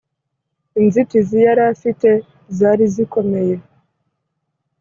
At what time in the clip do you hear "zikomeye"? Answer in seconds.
2.93-3.55